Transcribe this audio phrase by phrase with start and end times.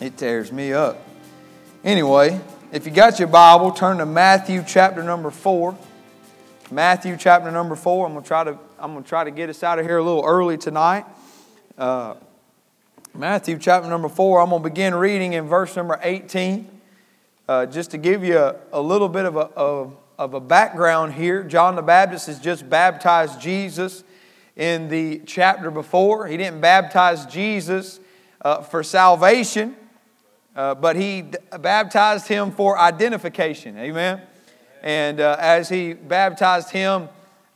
[0.00, 0.98] It tears me up.
[1.84, 2.40] Anyway,
[2.72, 5.76] if you got your Bible, turn to Matthew chapter number 4.
[6.70, 8.06] Matthew chapter number 4.
[8.06, 9.98] I'm going to try to, I'm going to, try to get us out of here
[9.98, 11.04] a little early tonight.
[11.76, 12.14] Uh,
[13.14, 14.40] Matthew chapter number 4.
[14.40, 16.66] I'm going to begin reading in verse number 18.
[17.46, 21.12] Uh, just to give you a, a little bit of a, of, of a background
[21.12, 24.02] here, John the Baptist has just baptized Jesus
[24.56, 26.26] in the chapter before.
[26.26, 28.00] He didn't baptize Jesus
[28.40, 29.76] uh, for salvation,
[30.56, 33.78] uh, but he d- baptized him for identification.
[33.78, 34.20] Amen.
[34.82, 37.08] And uh, as he baptized him,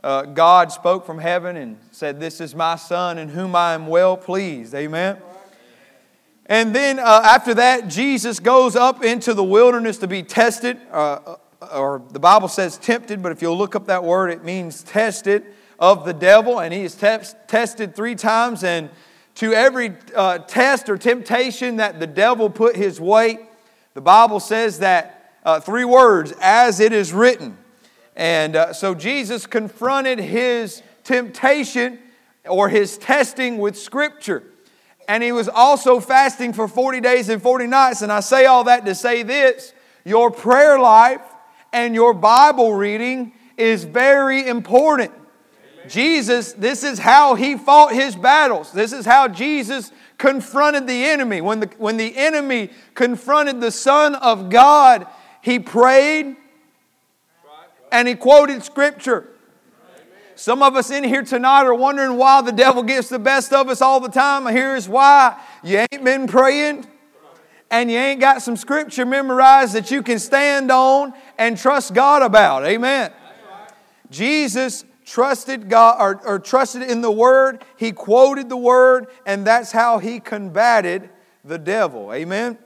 [0.02, 3.87] uh, God spoke from heaven and said, This is my son in whom I am
[3.87, 4.74] well pleased.
[4.74, 5.16] Amen.
[6.46, 11.37] And then uh, after that, Jesus goes up into the wilderness to be tested, uh,
[11.73, 15.42] or the Bible says tempted, but if you'll look up that word, it means tested
[15.79, 16.60] of the devil.
[16.60, 17.16] And he is te-
[17.48, 18.90] tested three times, and
[19.37, 23.38] to every uh, test or temptation that the devil put his way,
[23.95, 27.57] the Bible says that uh, three words, as it is written.
[28.16, 31.99] And uh, so Jesus confronted his temptation
[32.49, 34.45] or his testing with Scripture.
[35.09, 38.02] And he was also fasting for 40 days and 40 nights.
[38.02, 39.73] And I say all that to say this
[40.04, 41.23] your prayer life
[41.73, 45.13] and your Bible reading is very important.
[45.88, 48.73] Jesus, this is how he fought his battles.
[48.73, 51.41] This is how Jesus confronted the enemy.
[51.41, 55.07] When the, when the enemy confronted the Son of God,
[55.43, 56.37] he prayed
[57.93, 59.29] and he quoted Scripture.
[60.37, 63.69] Some of us in here tonight are wondering why the devil gets the best of
[63.69, 64.47] us all the time.
[64.47, 66.87] Here's why you ain't been praying
[67.71, 72.22] and you ain't got some scripture memorized that you can stand on and trust God
[72.22, 72.65] about.
[72.65, 73.12] Amen.
[74.10, 79.72] Jesus trusted God or, or, trusted in the word, he quoted the word, and that's
[79.72, 81.10] how he combated
[81.44, 82.12] the devil.
[82.12, 82.59] Amen.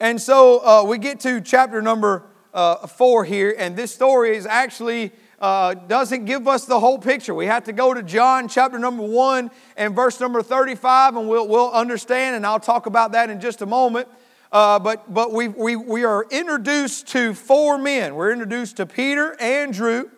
[0.00, 4.46] And so uh, we get to chapter number uh, four here, and this story is
[4.46, 5.12] actually.
[5.40, 7.32] Uh, doesn't give us the whole picture.
[7.32, 11.46] We have to go to John chapter number 1 and verse number 35, and we'll,
[11.46, 14.08] we'll understand, and I'll talk about that in just a moment.
[14.50, 18.16] Uh, but but we, we, we are introduced to four men.
[18.16, 20.10] We're introduced to Peter, Andrew,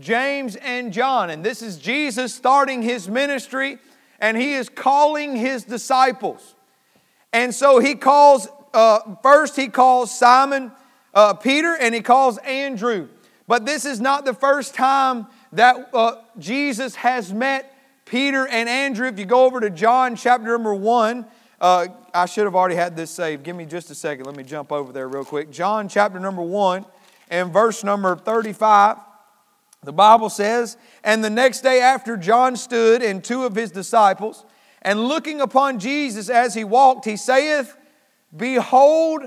[0.00, 1.30] James, and John.
[1.30, 3.78] And this is Jesus starting his ministry,
[4.18, 6.54] and he is calling his disciples.
[7.32, 10.72] And so he calls, uh, first, he calls Simon
[11.14, 13.08] uh, Peter and he calls Andrew.
[13.46, 19.08] But this is not the first time that uh, Jesus has met Peter and Andrew.
[19.08, 21.26] If you go over to John chapter number 1,
[21.60, 23.42] uh, I should have already had this saved.
[23.42, 24.26] Give me just a second.
[24.26, 25.50] Let me jump over there real quick.
[25.50, 26.84] John chapter number 1
[27.28, 28.96] and verse number 35.
[29.82, 34.44] The Bible says, And the next day after John stood and two of his disciples,
[34.82, 37.76] and looking upon Jesus as he walked, he saith,
[38.34, 39.22] Behold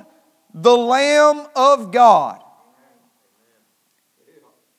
[0.54, 2.44] the Lamb of God.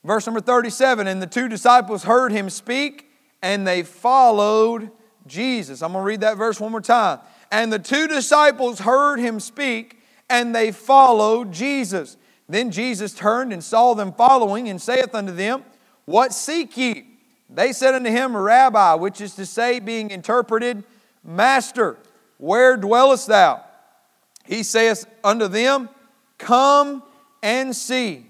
[0.05, 3.11] Verse number 37 And the two disciples heard him speak,
[3.43, 4.91] and they followed
[5.27, 5.83] Jesus.
[5.83, 7.21] I'm going to read that verse one more time.
[7.51, 12.17] And the two disciples heard him speak, and they followed Jesus.
[12.49, 15.65] Then Jesus turned and saw them following, and saith unto them,
[16.05, 17.07] What seek ye?
[17.49, 20.85] They said unto him, Rabbi, which is to say, being interpreted,
[21.23, 21.97] Master,
[22.39, 23.65] where dwellest thou?
[24.45, 25.89] He saith unto them,
[26.39, 27.03] Come
[27.43, 28.27] and see.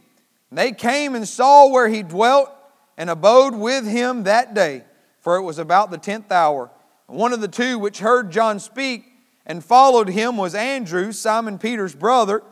[0.50, 2.50] And they came and saw where he dwelt,
[2.96, 4.84] and abode with him that day,
[5.20, 6.70] for it was about the tenth hour.
[7.06, 9.04] One of the two which heard John speak
[9.46, 12.42] and followed him was Andrew, Simon Peter's brother.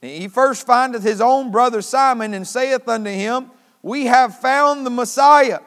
[0.00, 3.50] He first findeth his own brother Simon and saith unto him,
[3.82, 5.60] We have found the Messiah,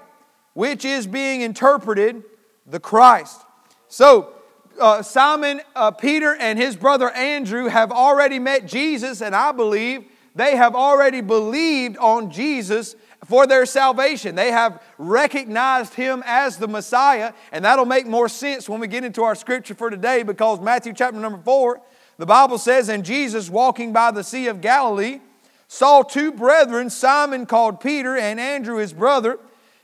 [0.53, 2.23] which is being interpreted
[2.65, 3.41] the Christ.
[3.87, 4.33] So,
[4.79, 10.05] uh, Simon uh, Peter and his brother Andrew have already met Jesus, and I believe
[10.35, 12.95] they have already believed on Jesus
[13.25, 14.33] for their salvation.
[14.33, 19.03] They have recognized him as the Messiah, and that'll make more sense when we get
[19.03, 21.79] into our scripture for today because Matthew chapter number 4
[22.17, 25.19] the Bible says, And Jesus, walking by the Sea of Galilee,
[25.67, 29.39] saw two brethren, Simon called Peter and Andrew his brother,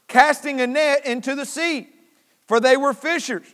[0.07, 1.89] casting a net into the sea,
[2.48, 3.45] for they were fishers.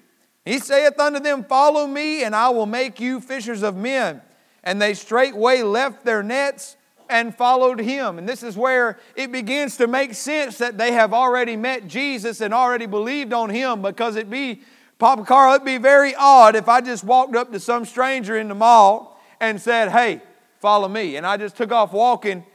[0.44, 4.22] He saith unto them, Follow me, and I will make you fishers of men.
[4.64, 6.76] And they straightway left their nets
[7.10, 8.18] and followed him.
[8.18, 12.42] And this is where it begins to make sense that they have already met Jesus
[12.42, 14.62] and already believed on him because it be
[14.98, 18.48] Papa Carl, it'd be very odd if I just walked up to some stranger in
[18.48, 20.22] the mall and said, Hey,
[20.60, 21.18] follow me.
[21.18, 22.46] And I just took off walking.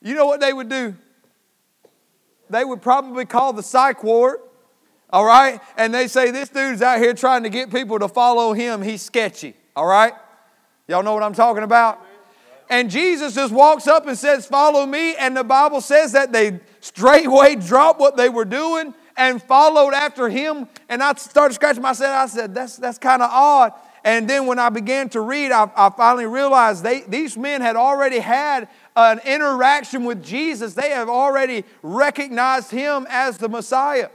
[0.00, 0.94] You know what they would do?
[2.50, 4.38] They would probably call the psych ward,
[5.10, 5.60] all right?
[5.76, 8.80] And they say, This dude's out here trying to get people to follow him.
[8.80, 10.12] He's sketchy, all right?
[10.86, 12.00] Y'all know what I'm talking about?
[12.70, 15.16] And Jesus just walks up and says, Follow me.
[15.16, 20.30] And the Bible says that they straightway dropped what they were doing and followed after
[20.30, 20.68] him.
[20.88, 22.14] And I started scratching myself.
[22.14, 23.72] I said, That's, that's kind of odd.
[24.04, 27.76] And then when I began to read, I, I finally realized they, these men had
[27.76, 30.74] already had an interaction with Jesus.
[30.74, 34.08] They have already recognized him as the Messiah.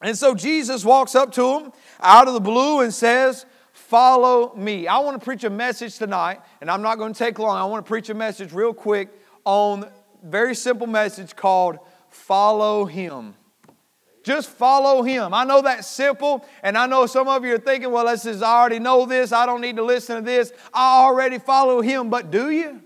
[0.00, 4.88] And so Jesus walks up to them out of the blue and says, Follow me.
[4.88, 7.56] I want to preach a message tonight, and I'm not going to take long.
[7.56, 9.08] I want to preach a message real quick
[9.44, 9.88] on
[10.22, 11.78] very simple message called
[12.08, 13.34] Follow Him.
[14.24, 15.34] Just follow him.
[15.34, 18.42] I know that's simple, and I know some of you are thinking, well, this is,
[18.42, 19.32] I already know this.
[19.32, 20.50] I don't need to listen to this.
[20.72, 22.08] I already follow him.
[22.08, 22.80] But do you?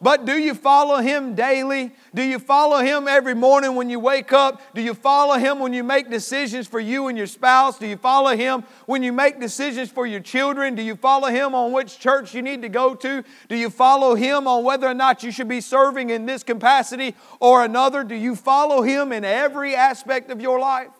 [0.00, 1.92] But do you follow him daily?
[2.14, 4.62] Do you follow him every morning when you wake up?
[4.74, 7.78] Do you follow him when you make decisions for you and your spouse?
[7.78, 10.76] Do you follow him when you make decisions for your children?
[10.76, 13.24] Do you follow him on which church you need to go to?
[13.48, 17.16] Do you follow him on whether or not you should be serving in this capacity
[17.40, 18.04] or another?
[18.04, 20.90] Do you follow him in every aspect of your life?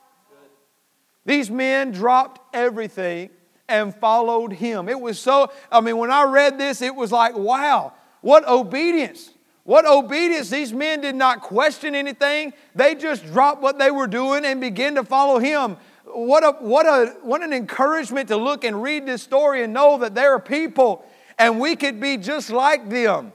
[1.25, 3.31] These men dropped everything
[3.69, 4.89] and followed him.
[4.89, 7.93] It was so, I mean, when I read this, it was like, wow.
[8.20, 9.31] What obedience!
[9.65, 10.50] What obedience!
[10.50, 12.53] These men did not question anything.
[12.75, 15.76] They just dropped what they were doing and began to follow him.
[16.05, 19.99] What, a, what, a, what an encouragement to look and read this story and know
[19.99, 21.05] that there are people
[21.38, 23.32] and we could be just like them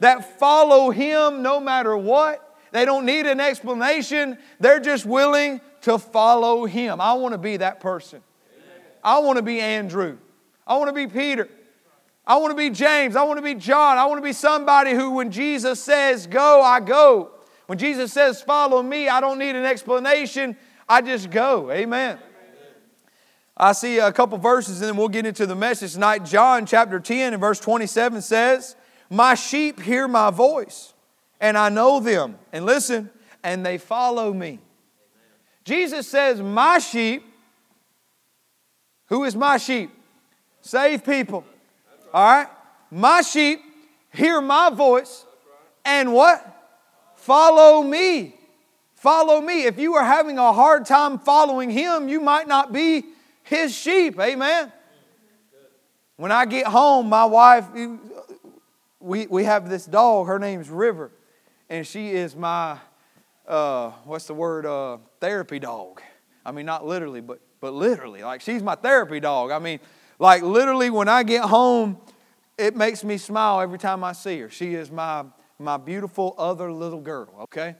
[0.00, 2.44] that follow him no matter what.
[2.72, 7.00] They don't need an explanation, they're just willing to follow him.
[7.00, 8.22] I want to be that person.
[9.02, 10.18] I want to be Andrew.
[10.66, 11.48] I want to be Peter.
[12.28, 13.16] I want to be James.
[13.16, 13.96] I want to be John.
[13.96, 17.30] I want to be somebody who, when Jesus says go, I go.
[17.66, 20.54] When Jesus says follow me, I don't need an explanation.
[20.86, 21.70] I just go.
[21.70, 22.18] Amen.
[23.56, 26.26] I see a couple verses and then we'll get into the message tonight.
[26.26, 28.76] John chapter 10 and verse 27 says,
[29.08, 30.92] My sheep hear my voice,
[31.40, 32.38] and I know them.
[32.52, 33.10] And listen,
[33.42, 34.60] and they follow me.
[35.64, 37.24] Jesus says, My sheep,
[39.06, 39.90] who is my sheep?
[40.60, 41.44] Save people.
[42.12, 42.48] All right?
[42.90, 43.60] My sheep
[44.12, 45.24] hear my voice
[45.84, 46.44] and what?
[47.16, 48.34] Follow me.
[48.94, 49.64] Follow me.
[49.64, 53.04] If you are having a hard time following him, you might not be
[53.42, 54.18] his sheep.
[54.18, 54.72] Amen.
[56.16, 57.66] When I get home, my wife,
[58.98, 60.26] we, we have this dog.
[60.26, 61.12] Her name's River.
[61.70, 62.78] And she is my,
[63.46, 66.02] uh, what's the word, uh, therapy dog.
[66.44, 68.22] I mean, not literally, but, but literally.
[68.22, 69.50] Like, she's my therapy dog.
[69.50, 69.78] I mean,
[70.18, 71.98] like literally, when I get home,
[72.56, 74.50] it makes me smile every time I see her.
[74.50, 75.24] She is my,
[75.58, 77.76] my beautiful other little girl, okay?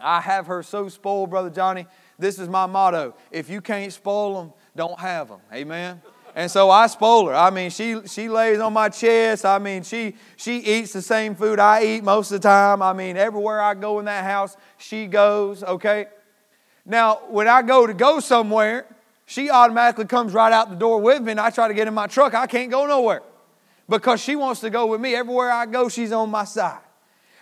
[0.00, 1.86] I have her so spoiled, Brother Johnny.
[2.18, 3.14] This is my motto.
[3.30, 5.40] If you can't spoil them, don't have them.
[5.52, 6.02] Amen?
[6.34, 7.34] And so I spoil her.
[7.34, 9.46] I mean, she, she lays on my chest.
[9.46, 12.82] I mean, she, she eats the same food I eat most of the time.
[12.82, 16.08] I mean, everywhere I go in that house, she goes, okay?
[16.84, 18.84] Now, when I go to go somewhere,
[19.26, 21.94] she automatically comes right out the door with me, and I try to get in
[21.94, 22.32] my truck.
[22.32, 23.22] I can't go nowhere
[23.88, 25.14] because she wants to go with me.
[25.14, 26.78] Everywhere I go, she's on my side.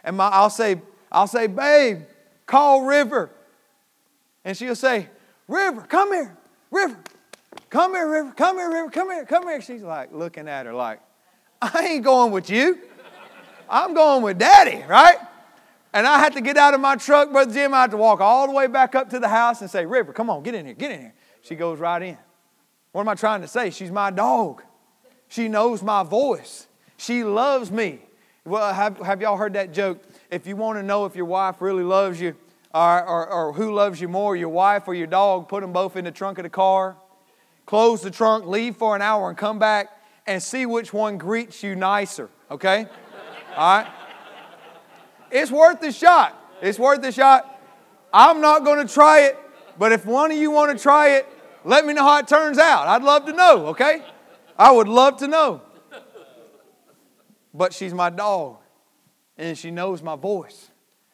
[0.02, 0.80] And my, I'll say,
[1.12, 2.02] I'll say, babe,
[2.46, 3.30] call River.
[4.44, 5.08] And she'll say,
[5.46, 6.36] River, come here.
[6.70, 6.98] River,
[7.68, 9.60] come here, River, come here, River, come here, come here.
[9.60, 11.00] She's like looking at her like,
[11.62, 12.78] I ain't going with you.
[13.68, 15.18] I'm going with daddy, right?
[15.92, 17.72] And I had to get out of my truck, Brother Jim.
[17.72, 20.12] I had to walk all the way back up to the house and say, River,
[20.12, 21.14] come on, get in here, get in here.
[21.44, 22.18] She goes right in.
[22.92, 23.70] What am I trying to say?
[23.70, 24.62] She's my dog.
[25.28, 26.66] She knows my voice.
[26.96, 28.00] She loves me.
[28.46, 30.02] Well, have, have y'all heard that joke?
[30.30, 32.34] If you want to know if your wife really loves you
[32.72, 35.96] or, or, or who loves you more, your wife or your dog, put them both
[35.96, 36.96] in the trunk of the car,
[37.66, 39.88] close the trunk, leave for an hour, and come back
[40.26, 42.86] and see which one greets you nicer, okay?
[43.56, 43.92] All right?
[45.30, 46.40] It's worth the shot.
[46.62, 47.60] It's worth the shot.
[48.12, 49.38] I'm not going to try it,
[49.78, 51.28] but if one of you want to try it,
[51.64, 52.86] let me know how it turns out.
[52.86, 54.02] I'd love to know, okay?
[54.58, 55.62] I would love to know.
[57.52, 58.58] But she's my dog,
[59.38, 60.70] and she knows my voice.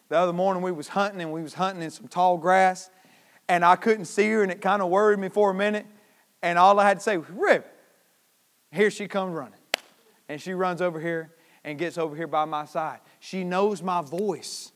[0.08, 2.90] The other morning we was hunting, and we was hunting in some tall grass,
[3.48, 5.86] and I couldn't see her, and it kind of worried me for a minute.
[6.42, 7.76] And all I had to say was, "Rip!"
[8.72, 9.58] Here she comes running,
[10.28, 13.00] and she runs over here and gets over here by my side.
[13.18, 14.72] She knows my voice,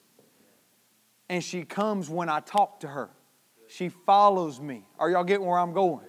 [1.28, 3.10] and she comes when I talk to her.
[3.74, 4.86] She follows me.
[5.00, 6.06] Are y'all getting where I'm going?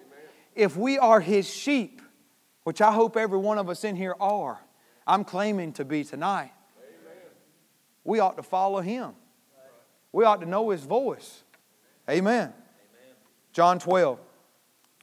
[0.54, 2.00] If we are his sheep,
[2.64, 4.60] which I hope every one of us in here are,
[5.08, 6.52] I'm claiming to be tonight,
[8.04, 9.14] we ought to follow him.
[10.12, 11.42] We ought to know his voice.
[12.08, 12.54] Amen.
[13.52, 14.20] John 12,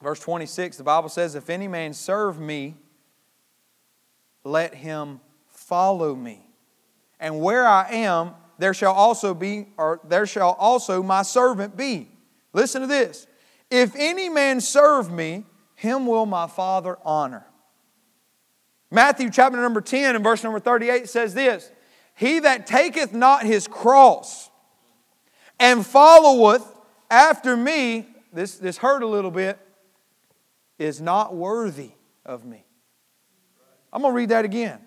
[0.01, 2.75] verse 26, the Bible says, If any man serve me,
[4.45, 6.47] let him follow me.
[7.19, 12.12] And where I am, there shall also be, or there shall also my servant be.
[12.53, 13.27] Listen to this.
[13.69, 15.45] If any man serve me,
[15.75, 17.45] him will my Father honor.
[18.91, 21.71] Matthew chapter number 10 and verse number 38 says this
[22.15, 24.51] He that taketh not his cross
[25.59, 26.63] and followeth
[27.09, 29.59] after me, this, this hurt a little bit,
[30.77, 31.91] is not worthy
[32.25, 32.65] of me.
[33.91, 34.79] I'm going to read that again.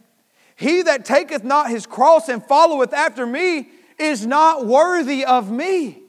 [0.56, 3.68] He that taketh not his cross and followeth after me
[3.98, 6.02] is not worthy of me.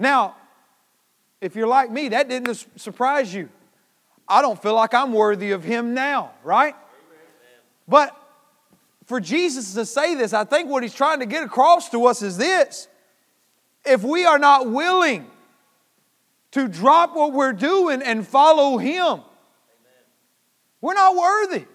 [0.00, 0.34] Now,
[1.42, 3.50] if you're like me, that didn't surprise you.
[4.26, 6.74] I don't feel like I'm worthy of him now, right?
[7.86, 8.16] But
[9.04, 12.22] for Jesus to say this, I think what he's trying to get across to us
[12.22, 12.88] is this.
[13.84, 15.30] If we are not willing
[16.52, 19.20] to drop what we're doing and follow him,
[20.80, 21.66] we're not worthy.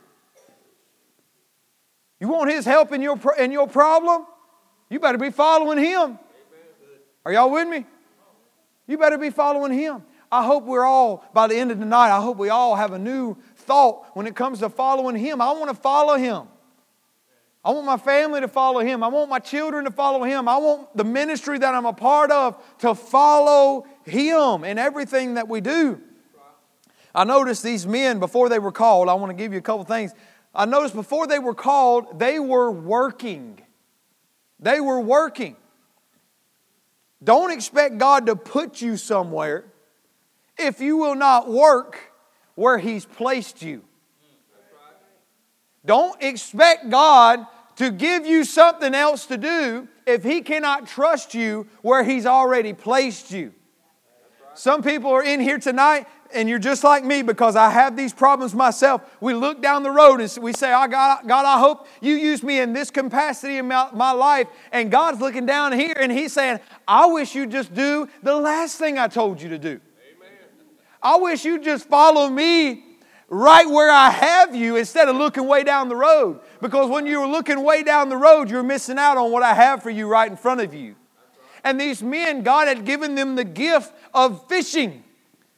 [2.20, 4.25] You want his help in your, in your problem?
[4.89, 6.17] You better be following him.
[7.24, 7.86] Are y'all with me?
[8.88, 10.04] You better be following him.
[10.32, 12.94] I hope we're all, by the end of the night, I hope we all have
[12.94, 15.42] a new thought when it comes to following him.
[15.42, 16.48] I want to follow him.
[17.63, 19.04] I want my family to follow him.
[19.04, 20.48] I want my children to follow him.
[20.48, 25.48] I want the ministry that I'm a part of to follow him in everything that
[25.48, 26.00] we do.
[27.13, 29.84] I noticed these men, before they were called, I want to give you a couple
[29.86, 30.13] things.
[30.54, 33.60] I noticed before they were called, they were working.
[34.60, 35.56] They were working.
[37.25, 39.65] Don't expect God to put you somewhere
[40.58, 42.00] if you will not work
[42.53, 43.84] where He's placed you.
[45.84, 47.46] Don't expect God
[47.77, 52.74] to give you something else to do if He cannot trust you where He's already
[52.74, 53.53] placed you.
[54.53, 58.13] Some people are in here tonight and you're just like me because I have these
[58.13, 59.01] problems myself.
[59.22, 62.44] We look down the road and we say, oh, God, God, I hope you use
[62.44, 64.48] me in this capacity in my, my life.
[64.72, 68.77] And God's looking down here and He's saying, I wish you'd just do the last
[68.77, 69.70] thing I told you to do.
[69.70, 70.38] Amen.
[71.01, 72.84] I wish you'd just follow me
[73.30, 76.42] right where I have you instead of looking way down the road.
[76.62, 79.54] Because when you were looking way down the road, you're missing out on what I
[79.54, 80.96] have for you right in front of you.
[81.63, 85.04] And these men, God had given them the gift of fishing.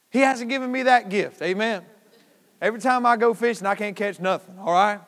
[0.10, 1.42] He hasn't given me that gift.
[1.42, 1.84] Amen.
[2.62, 5.00] Every time I go fishing, I can't catch nothing, all right?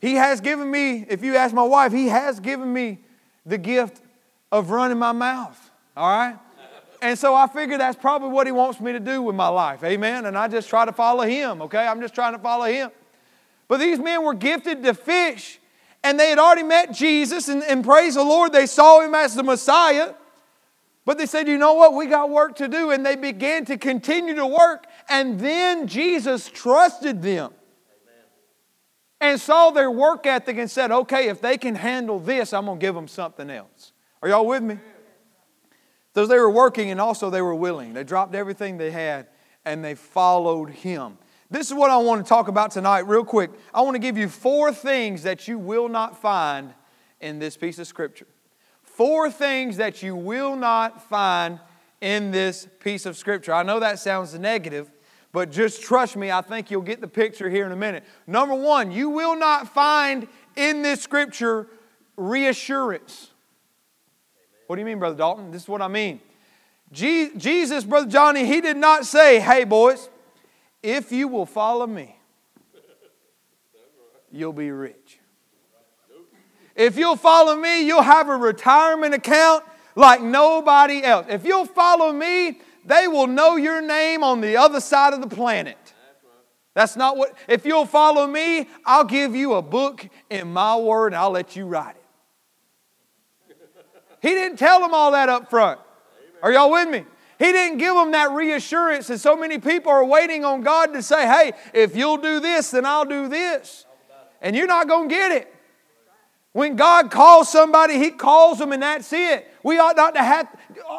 [0.00, 2.98] He has given me, if you ask my wife, He has given me
[3.46, 4.02] the gift
[4.50, 6.36] of running my mouth, all right?
[7.00, 9.82] And so I figure that's probably what He wants me to do with my life,
[9.82, 10.26] amen?
[10.26, 11.86] And I just try to follow Him, okay?
[11.86, 12.90] I'm just trying to follow Him.
[13.68, 15.58] But these men were gifted to fish,
[16.04, 19.34] and they had already met Jesus, and, and praise the Lord, they saw Him as
[19.34, 20.14] the Messiah.
[21.04, 21.94] But they said, you know what?
[21.94, 22.90] We got work to do.
[22.90, 24.86] And they began to continue to work.
[25.08, 28.24] And then Jesus trusted them Amen.
[29.20, 32.78] and saw their work ethic and said, okay, if they can handle this, I'm going
[32.78, 33.92] to give them something else.
[34.22, 34.78] Are y'all with me?
[36.14, 37.94] So they were working and also they were willing.
[37.94, 39.26] They dropped everything they had
[39.64, 41.18] and they followed him.
[41.50, 43.50] This is what I want to talk about tonight, real quick.
[43.74, 46.72] I want to give you four things that you will not find
[47.20, 48.26] in this piece of scripture.
[48.94, 51.58] Four things that you will not find
[52.00, 53.54] in this piece of scripture.
[53.54, 54.90] I know that sounds negative,
[55.32, 58.04] but just trust me, I think you'll get the picture here in a minute.
[58.26, 61.68] Number one, you will not find in this scripture
[62.18, 63.30] reassurance.
[64.66, 65.50] What do you mean, Brother Dalton?
[65.50, 66.20] This is what I mean.
[66.92, 70.10] Jesus, Brother Johnny, he did not say, hey, boys,
[70.82, 72.16] if you will follow me,
[74.30, 75.18] you'll be rich.
[76.74, 79.64] If you'll follow me, you'll have a retirement account
[79.94, 81.26] like nobody else.
[81.28, 85.28] If you'll follow me, they will know your name on the other side of the
[85.28, 85.76] planet.
[86.74, 91.08] That's not what, if you'll follow me, I'll give you a book in my word
[91.08, 93.56] and I'll let you write it.
[94.22, 95.80] He didn't tell them all that up front.
[96.42, 97.04] Are y'all with me?
[97.38, 101.02] He didn't give them that reassurance, and so many people are waiting on God to
[101.02, 103.84] say, hey, if you'll do this, then I'll do this.
[104.40, 105.51] And you're not going to get it.
[106.52, 109.48] When God calls somebody, He calls them and that's it.
[109.62, 110.48] We ought not to have,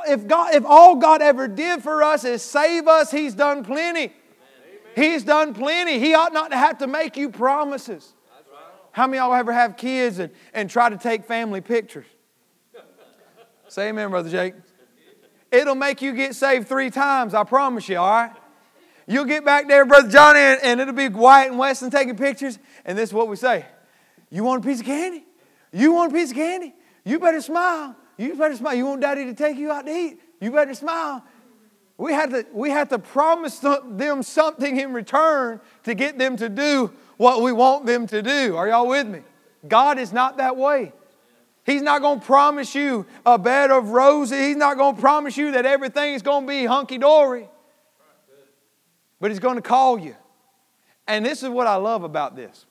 [0.07, 4.05] if, God, if all God ever did for us is save us, He's done plenty.
[4.05, 4.13] Amen.
[4.95, 5.99] He's done plenty.
[5.99, 8.13] He ought not to have to make you promises.
[8.51, 8.59] Right.
[8.91, 12.07] How many of y'all ever have kids and, and try to take family pictures?
[13.67, 14.53] Say amen, Brother Jake.
[15.51, 18.31] It'll make you get saved three times, I promise you, all right?
[19.07, 22.59] You'll get back there, Brother Johnny, and, and it'll be Wyatt and Weston taking pictures,
[22.85, 23.65] and this is what we say.
[24.29, 25.25] You want a piece of candy?
[25.73, 26.73] You want a piece of candy?
[27.03, 27.95] You better smile.
[28.17, 28.75] You better smile.
[28.75, 30.19] You want daddy to take you out to eat?
[30.39, 31.25] You better smile.
[31.97, 36.49] We had to, we had to promise them something in return to get them to
[36.49, 38.55] do what we want them to do.
[38.55, 39.21] Are y'all with me?
[39.67, 40.93] God is not that way.
[41.65, 44.37] He's not going to promise you a bed of roses.
[44.37, 47.47] He's not going to promise you that everything is going to be hunky dory.
[49.21, 50.15] But He's going to call you.
[51.07, 52.65] And this is what I love about this.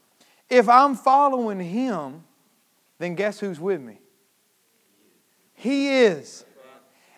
[0.50, 2.24] If I'm following Him,
[3.02, 4.00] then guess who's with me?
[5.54, 6.44] He is.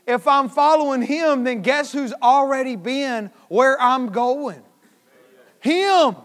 [0.06, 4.62] If I'm following Him, then guess who's already been where I'm going?
[5.60, 6.16] Him.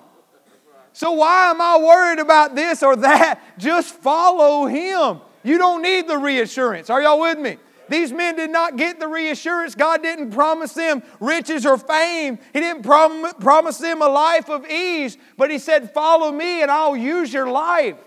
[0.92, 3.42] So why am I worried about this or that?
[3.58, 5.22] Just follow Him.
[5.44, 6.90] You don't need the reassurance.
[6.90, 7.58] Are y'all with me?
[7.88, 9.76] These men did not get the reassurance.
[9.76, 12.38] God didn't promise them riches or fame.
[12.54, 16.70] He didn't prom- promise them a life of ease, but He said, Follow me and
[16.70, 17.98] I'll use your life.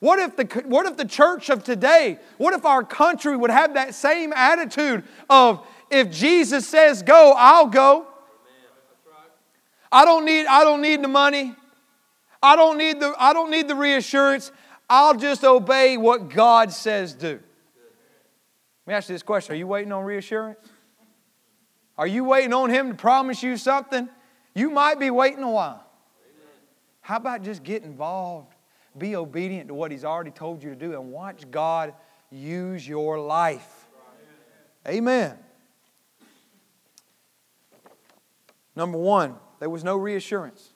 [0.00, 3.74] What if, the, what if the church of today, what if our country would have
[3.74, 8.06] that same attitude of, if Jesus says go, I'll go.
[9.90, 11.54] I don't need, I don't need the money.
[12.42, 14.52] I don't need the, I don't need the reassurance.
[14.88, 17.40] I'll just obey what God says do.
[18.86, 20.58] Let me ask you this question Are you waiting on reassurance?
[21.96, 24.08] Are you waiting on Him to promise you something?
[24.54, 25.84] You might be waiting a while.
[27.00, 28.54] How about just get involved?
[28.98, 31.94] Be obedient to what He's already told you to do and watch God
[32.30, 33.86] use your life.
[34.86, 35.36] Amen.
[38.74, 40.72] Number one, there was no reassurance.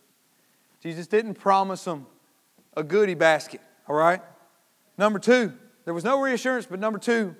[0.81, 2.07] Jesus didn't promise them
[2.76, 3.61] a goodie basket.
[3.88, 4.21] All right?
[4.99, 5.52] Number two,
[5.85, 7.37] there was no reassurance, but number two,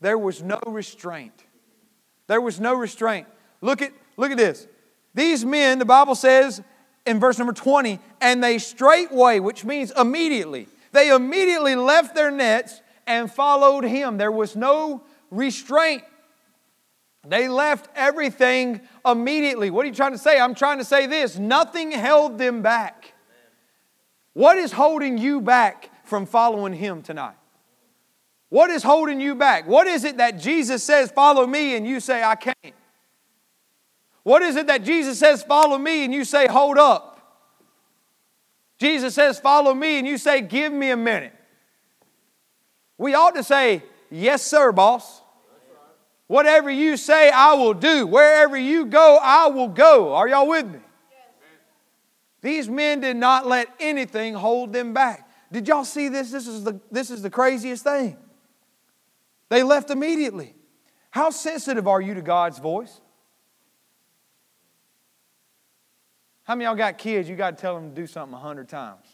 [0.00, 1.44] there was no restraint.
[2.26, 3.26] There was no restraint.
[3.60, 4.66] Look at, look at this.
[5.14, 6.62] These men, the Bible says
[7.06, 12.80] in verse number 20, and they straightway, which means immediately, they immediately left their nets
[13.06, 14.18] and followed him.
[14.18, 16.02] There was no restraint.
[17.26, 19.70] They left everything immediately.
[19.70, 20.40] What are you trying to say?
[20.40, 23.14] I'm trying to say this nothing held them back.
[24.32, 27.34] What is holding you back from following Him tonight?
[28.48, 29.68] What is holding you back?
[29.68, 32.74] What is it that Jesus says, follow me, and you say, I can't?
[34.22, 37.06] What is it that Jesus says, follow me, and you say, hold up?
[38.78, 41.34] Jesus says, follow me, and you say, give me a minute.
[42.98, 45.22] We ought to say, yes, sir, boss.
[46.26, 48.06] Whatever you say, I will do.
[48.06, 50.14] Wherever you go, I will go.
[50.14, 50.78] Are y'all with me?
[52.42, 55.28] These men did not let anything hold them back.
[55.52, 56.30] Did y'all see this?
[56.30, 58.16] This is the, this is the craziest thing.
[59.48, 60.54] They left immediately.
[61.10, 63.00] How sensitive are you to God's voice?
[66.50, 67.28] How many y'all got kids?
[67.28, 69.06] You got to tell them to do something a hundred times.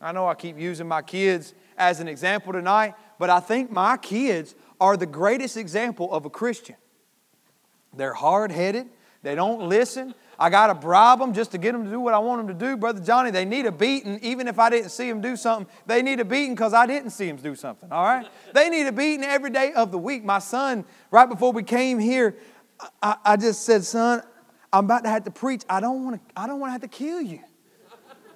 [0.00, 3.96] I know I keep using my kids as an example tonight, but I think my
[3.96, 6.76] kids are the greatest example of a Christian.
[7.96, 8.86] They're hard headed,
[9.24, 12.14] they don't listen, I got to bribe them just to get them to do what
[12.14, 12.76] I want them to do.
[12.76, 15.66] Brother Johnny, they need a beating, even if I didn't see them do something.
[15.86, 18.28] They need a beating because I didn't see them do something, all right?
[18.52, 20.22] They need a beating every day of the week.
[20.22, 22.36] My son, right before we came here,
[23.02, 24.22] I, I just said, son,
[24.74, 25.62] I'm about to have to preach.
[25.68, 27.40] I don't want to, I don't want to have to kill you.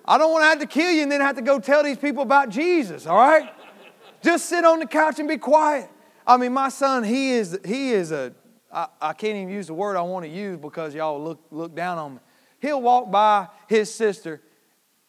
[0.04, 1.98] I don't want to have to kill you and then have to go tell these
[1.98, 3.52] people about Jesus, all right?
[4.22, 5.90] Just sit on the couch and be quiet.
[6.26, 8.32] I mean, my son, he is, he is a
[8.72, 11.74] I, I can't even use the word I want to use because y'all look, look
[11.74, 12.20] down on me.
[12.60, 14.42] He'll walk by his sister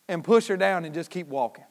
[0.07, 1.65] and push her down and just keep walking.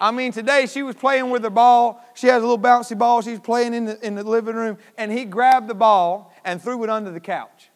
[0.00, 2.04] I mean, today she was playing with her ball.
[2.14, 3.22] She has a little bouncy ball.
[3.22, 6.82] She's playing in the, in the living room, and he grabbed the ball and threw
[6.84, 7.70] it under the couch.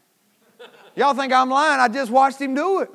[0.95, 1.81] Y'all think I'm lying?
[1.81, 2.91] I just watched him do it.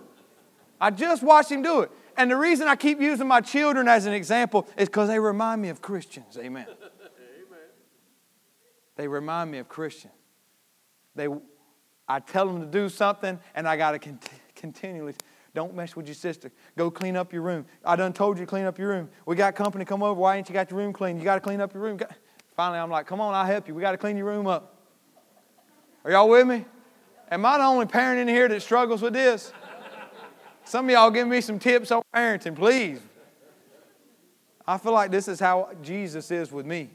[0.80, 1.92] I just watched him do it.
[2.18, 5.62] And the reason I keep using my children as an example is because they remind
[5.62, 6.38] me of Christians.
[6.38, 6.68] Amen.
[8.96, 10.14] They remind me of Christians.
[11.16, 11.28] They,
[12.08, 15.16] I tell them to do something, and I got to cont- continually.
[15.56, 16.52] Don't mess with your sister.
[16.78, 17.66] Go clean up your room.
[17.86, 19.10] I done told you to clean up your room.
[19.26, 20.20] We got company come over.
[20.20, 21.18] Why ain't you got your room clean?
[21.18, 22.00] You got to clean up your room.
[22.56, 23.76] Finally, I'm like, come on, I'll help you.
[23.76, 24.73] We got to clean your room up.
[26.06, 26.66] Are y'all with me?
[27.32, 29.54] Am I the only parent in here that struggles with this?
[30.66, 33.00] Some of y'all give me some tips on parenting, please.
[34.66, 36.90] I feel like this is how Jesus is with me.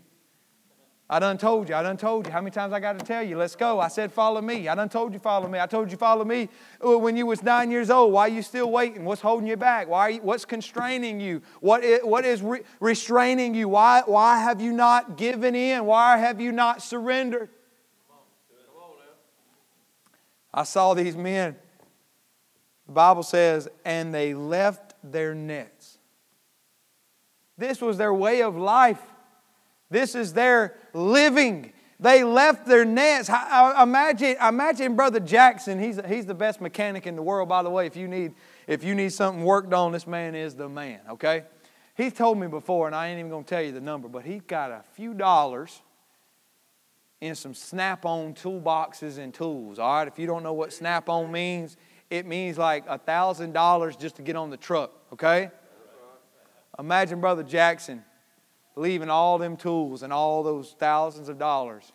[1.10, 1.74] I done told you.
[1.74, 2.32] I done told you.
[2.32, 3.38] How many times I got to tell you?
[3.38, 3.80] Let's go.
[3.80, 4.68] I said, follow me.
[4.68, 5.58] I done told you, follow me.
[5.58, 8.12] I told you, follow me when you was nine years old.
[8.12, 9.06] Why are you still waiting?
[9.06, 9.88] What's holding you back?
[9.88, 11.40] Why you, what's constraining you?
[11.60, 13.70] What is, what is re- restraining you?
[13.70, 15.86] Why, why have you not given in?
[15.86, 17.48] Why have you not surrendered?
[20.58, 21.54] I saw these men.
[22.86, 25.98] The Bible says, and they left their nets.
[27.56, 29.00] This was their way of life.
[29.88, 31.72] This is their living.
[32.00, 33.28] They left their nets.
[33.80, 35.78] Imagine, imagine Brother Jackson.
[35.78, 37.86] He's, he's the best mechanic in the world, by the way.
[37.86, 38.34] If you need
[38.66, 41.44] if you need something worked on, this man is the man, okay?
[41.96, 44.24] He's told me before, and I ain't even going to tell you the number, but
[44.24, 45.82] he's got a few dollars
[47.20, 50.08] in some snap on toolboxes and tools, all right?
[50.08, 51.76] If you don't know what snap on means,
[52.10, 55.50] it means like a $1,000 just to get on the truck, okay?
[56.78, 58.04] Imagine Brother Jackson
[58.76, 61.92] leaving all them tools and all those thousands of dollars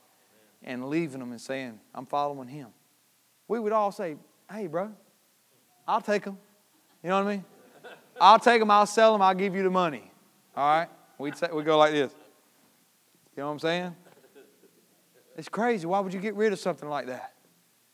[0.62, 2.68] and leaving them and saying, I'm following him.
[3.48, 4.18] We would all say,
[4.52, 4.92] Hey, bro,
[5.88, 6.38] I'll take them.
[7.02, 7.46] You know what I mean?
[8.20, 10.12] I'll take them, I'll sell them, I'll give you the money.
[10.56, 10.90] All right?
[11.18, 12.14] We'd, say, we'd go like this.
[13.36, 13.96] You know what I'm saying?
[15.36, 15.86] It's crazy.
[15.86, 17.34] Why would you get rid of something like that?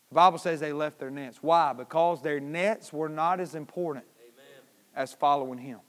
[0.10, 1.38] The Bible says they left their nets.
[1.41, 1.73] Why?
[1.73, 4.62] Because their nets were not as important Amen.
[4.95, 5.80] as following Him.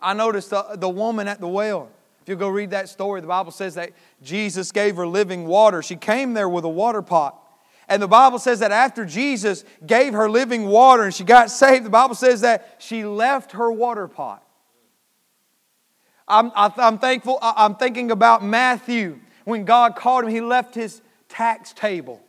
[0.00, 1.88] I noticed the, the woman at the well.
[2.22, 3.90] If you go read that story, the Bible says that
[4.22, 5.82] Jesus gave her living water.
[5.82, 7.40] She came there with a water pot.
[7.88, 11.84] And the Bible says that after Jesus gave her living water and she got saved,
[11.84, 14.42] the Bible says that she left her water pot.
[16.26, 19.20] I'm, I'm thankful, I'm thinking about Matthew.
[19.44, 22.20] When God called him, he left his tax table.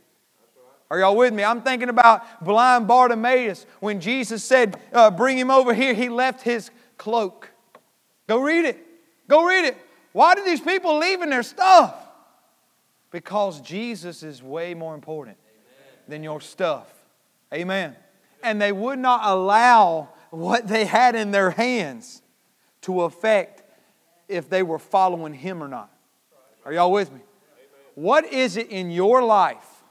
[0.89, 1.43] Are y'all with me?
[1.43, 3.65] I'm thinking about blind Bartimaeus.
[3.79, 7.49] When Jesus said, uh, Bring him over here, he left his cloak.
[8.27, 8.77] Go read it.
[9.27, 9.77] Go read it.
[10.11, 11.95] Why do these people leaving their stuff?
[13.11, 15.37] Because Jesus is way more important
[16.07, 16.87] than your stuff.
[17.53, 17.95] Amen.
[18.43, 22.21] And they would not allow what they had in their hands
[22.81, 23.63] to affect
[24.27, 25.91] if they were following Him or not.
[26.65, 27.21] Are y'all with me?
[27.93, 29.83] What is it in your life?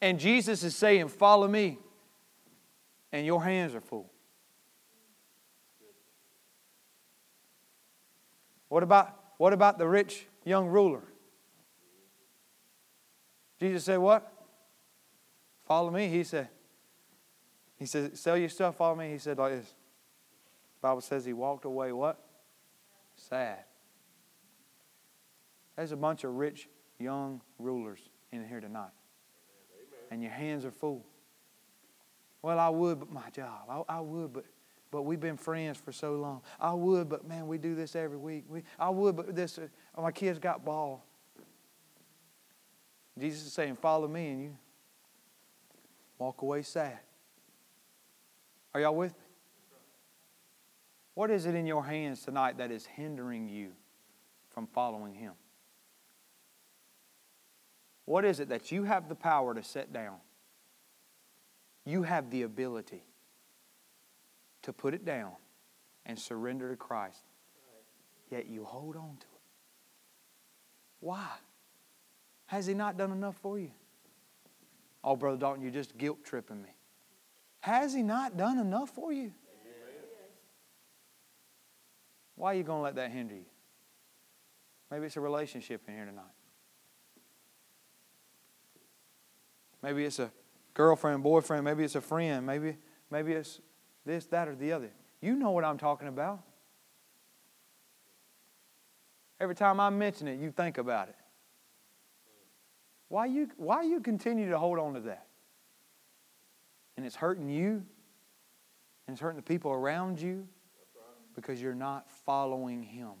[0.00, 1.78] And Jesus is saying, Follow me.
[3.12, 4.08] And your hands are full.
[8.68, 11.02] What about, what about the rich young ruler?
[13.58, 14.32] Jesus said, What?
[15.66, 16.08] Follow me.
[16.08, 16.48] He said,
[17.78, 19.10] He said, Sell your stuff, follow me.
[19.10, 19.66] He said like this.
[19.66, 22.18] The Bible says he walked away what?
[23.16, 23.58] Sad.
[25.80, 28.00] There's a bunch of rich young rulers
[28.32, 28.90] in here tonight.
[30.10, 31.06] And your hands are full.
[32.42, 33.62] Well, I would, but my job.
[33.66, 34.44] I, I would, but
[34.90, 36.42] but we've been friends for so long.
[36.60, 38.44] I would, but man, we do this every week.
[38.46, 41.02] We, I would, but this, uh, my kids got ball.
[43.18, 44.56] Jesus is saying, Follow me, and you
[46.18, 46.98] walk away sad.
[48.74, 49.24] Are y'all with me?
[51.14, 53.70] What is it in your hands tonight that is hindering you
[54.50, 55.32] from following Him?
[58.10, 60.16] What is it that you have the power to set down?
[61.84, 63.04] You have the ability
[64.62, 65.30] to put it down
[66.04, 67.22] and surrender to Christ.
[68.28, 69.42] Yet you hold on to it.
[70.98, 71.24] Why?
[72.46, 73.70] Has He not done enough for you?
[75.04, 76.74] Oh, Brother Dalton, you're just guilt tripping me.
[77.60, 79.30] Has He not done enough for you?
[82.34, 83.46] Why are you going to let that hinder you?
[84.90, 86.24] Maybe it's a relationship in here tonight.
[89.82, 90.30] Maybe it's a
[90.74, 91.64] girlfriend, boyfriend.
[91.64, 92.46] Maybe it's a friend.
[92.46, 92.76] Maybe,
[93.10, 93.60] maybe it's
[94.04, 94.90] this, that, or the other.
[95.20, 96.42] You know what I'm talking about.
[99.40, 101.16] Every time I mention it, you think about it.
[103.08, 105.26] Why you, why you continue to hold on to that?
[106.96, 107.82] And it's hurting you,
[109.06, 110.46] and it's hurting the people around you
[111.34, 113.12] because you're not following Him.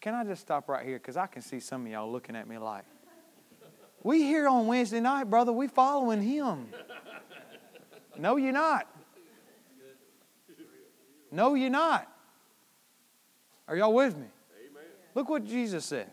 [0.00, 0.98] Can I just stop right here?
[0.98, 2.84] Because I can see some of y'all looking at me like,
[4.08, 6.68] we here on Wednesday night, brother, we following Him.
[8.16, 8.86] No, you're not.
[11.30, 12.10] No, you're not.
[13.68, 14.24] Are y'all with me?
[14.66, 14.82] Amen.
[15.14, 16.10] Look what Jesus said.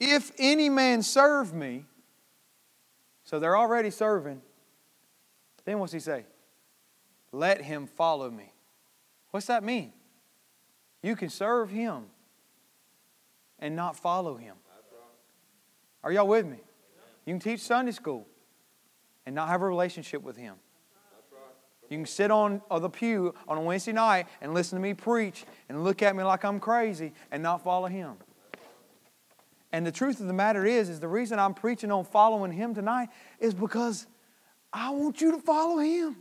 [0.00, 1.84] If any man serve me,
[3.22, 4.42] so they're already serving,
[5.64, 6.24] then what's he say?
[7.30, 8.52] Let him follow me.
[9.30, 9.92] What's that mean?
[11.00, 12.06] You can serve him
[13.58, 14.56] and not follow him.
[16.02, 16.58] Are y'all with me?
[17.24, 18.26] You can teach Sunday school
[19.24, 20.56] and not have a relationship with Him.
[21.90, 25.44] You can sit on the pew on a Wednesday night and listen to me preach
[25.68, 28.14] and look at me like I'm crazy and not follow Him.
[29.72, 32.74] And the truth of the matter is, is the reason I'm preaching on following Him
[32.74, 33.08] tonight
[33.40, 34.06] is because
[34.72, 36.16] I want you to follow Him.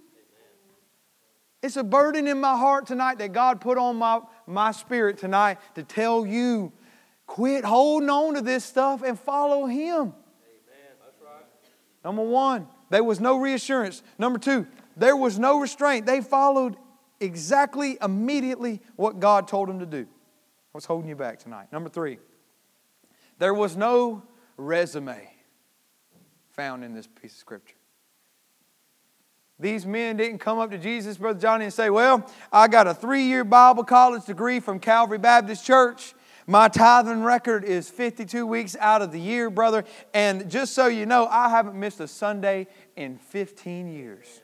[1.62, 5.60] It's a burden in my heart tonight that God put on my, my spirit tonight
[5.76, 6.74] to tell you
[7.26, 10.14] quit holding on to this stuff and follow Him.
[12.04, 14.04] Number one, there was no reassurance.
[14.18, 16.06] Number two, there was no restraint.
[16.06, 16.76] They followed
[17.20, 20.06] exactly, immediately what God told them to do.
[20.74, 21.72] What's holding you back tonight?
[21.72, 22.20] Number three,
[23.40, 24.24] there was no
[24.58, 25.30] resume.
[26.52, 27.76] found in this piece of scripture.
[29.60, 32.94] These men didn't come up to Jesus, Brother Johnny, and say, Well, I got a
[32.94, 36.14] three year Bible college degree from Calvary Baptist Church.
[36.46, 39.86] My tithing record is 52 weeks out of the year, brother.
[40.14, 44.42] And just so you know, I haven't missed a Sunday in 15 years.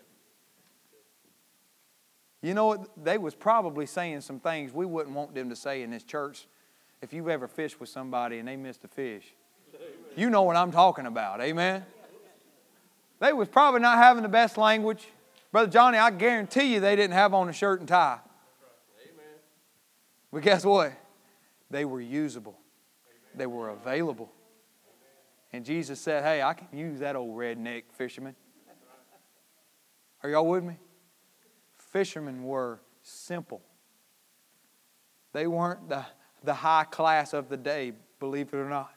[2.41, 2.89] You know what?
[3.03, 6.47] They was probably saying some things we wouldn't want them to say in this church
[7.01, 9.33] if you've ever fished with somebody and they missed a fish.
[10.15, 11.41] You know what I'm talking about.
[11.41, 11.85] Amen.
[13.19, 15.05] They was probably not having the best language.
[15.51, 18.19] Brother Johnny, I guarantee you they didn't have on a shirt and tie.
[19.01, 19.25] Amen.
[20.31, 20.93] But guess what?
[21.69, 22.59] They were usable.
[23.35, 24.31] They were available.
[25.51, 28.35] And Jesus said, Hey, I can use that old redneck fisherman.
[30.23, 30.77] Are y'all with me?
[31.75, 33.61] Fishermen were simple.
[35.33, 36.05] They weren't the,
[36.43, 38.91] the high class of the day, believe it or not.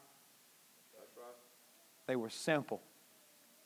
[2.06, 2.82] They were simple.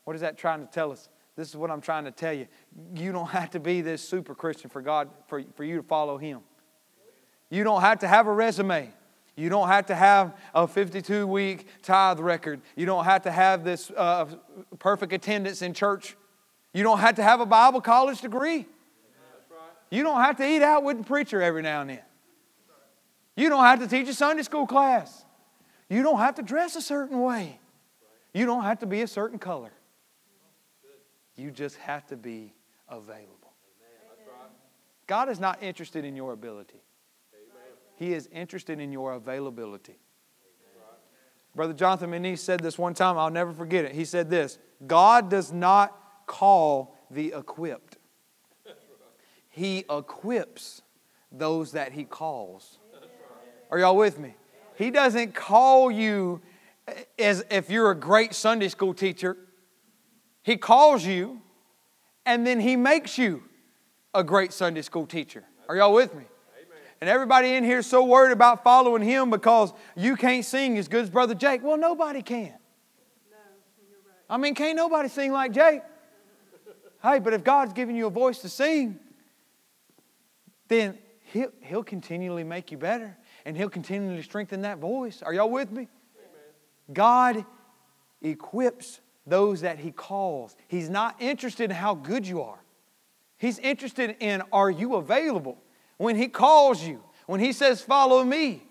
[0.05, 1.09] What is that trying to tell us?
[1.37, 2.47] This is what I'm trying to tell you.
[2.95, 6.19] You don't have to be this super Christian for God, for, for you to follow
[6.19, 6.41] Him.
[7.51, 8.93] You don't have to have a resume.
[9.37, 12.61] You don't have to have a 52 week tithe record.
[12.75, 14.27] You don't have to have this uh,
[14.79, 16.17] perfect attendance in church.
[16.73, 18.67] You don't have to have a Bible college degree.
[19.91, 22.01] You don't have to eat out with the preacher every now and then.
[23.37, 25.25] You don't have to teach a Sunday school class.
[25.89, 27.61] You don't have to dress a certain way.
[28.33, 29.73] You don't have to be a certain color.
[31.37, 32.55] You just have to be
[32.89, 33.53] available.
[35.07, 36.81] God is not interested in your ability,
[37.97, 39.99] He is interested in your availability.
[41.55, 43.93] Brother Jonathan Menese said this one time, I'll never forget it.
[43.93, 47.97] He said this God does not call the equipped,
[49.49, 50.83] He equips
[51.33, 52.79] those that He calls.
[53.71, 54.35] Are y'all with me?
[54.77, 56.43] He doesn't call you
[57.19, 59.37] as if you're a great Sunday school teacher
[60.47, 61.43] he calls you,
[62.25, 63.43] and then He makes you
[64.15, 65.43] a great Sunday school teacher.
[65.69, 66.23] Are y'all with me?
[67.01, 70.89] And everybody in here is so worried about following him because you can't sing as
[70.89, 71.63] good as Brother Jake.
[71.63, 72.55] Well, nobody can.
[74.29, 75.83] I mean, can't nobody sing like Jake?
[77.03, 78.99] hey, but if God's giving you a voice to sing,
[80.69, 80.99] then
[81.33, 85.23] he'll, he'll continually make you better and He'll continually strengthen that voice.
[85.23, 85.89] Are y'all with me?
[86.19, 86.93] Amen.
[86.93, 87.47] God
[88.21, 90.57] equips those that He calls.
[90.67, 92.59] He's not interested in how good you are,
[93.39, 95.57] He's interested in are you available?
[95.97, 98.63] When He calls you, when He says, Follow me.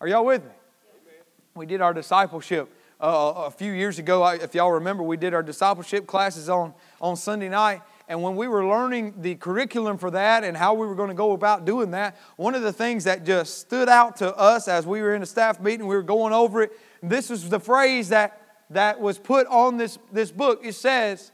[0.00, 0.50] Are y'all with me?
[0.50, 1.24] Amen.
[1.54, 2.68] We did our discipleship
[3.00, 4.26] uh, a few years ago.
[4.26, 7.80] If y'all remember, we did our discipleship classes on, on Sunday night.
[8.08, 11.14] And when we were learning the curriculum for that and how we were going to
[11.14, 14.86] go about doing that, one of the things that just stood out to us as
[14.86, 16.72] we were in a staff meeting, we were going over it.
[17.02, 21.30] This was the phrase that that was put on this, this book, it says,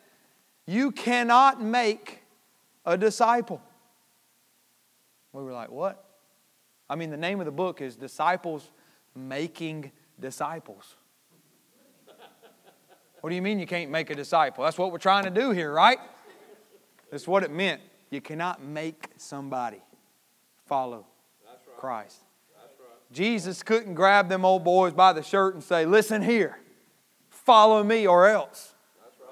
[0.66, 2.22] You cannot make
[2.85, 3.62] a disciple.
[5.33, 6.05] We were like, What?
[6.88, 8.71] I mean, the name of the book is Disciples
[9.14, 10.97] Making Disciples.
[13.23, 14.64] What do you mean you can't make a disciple?
[14.64, 15.99] That's what we're trying to do here, right?
[17.11, 17.81] That's what it meant.
[18.11, 19.81] You cannot make somebody
[20.66, 21.07] follow
[21.47, 21.57] right.
[21.79, 22.18] Christ.
[22.59, 22.68] Right.
[23.12, 26.59] Jesus couldn't grab them old boys by the shirt and say, Listen here.
[27.29, 28.75] Follow me or else.
[29.01, 29.31] Right.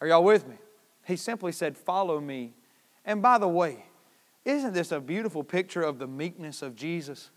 [0.00, 0.56] Are y'all with me?
[1.06, 2.54] He simply said, Follow me.
[3.04, 3.84] And by the way,
[4.44, 7.30] isn't this a beautiful picture of the meekness of Jesus?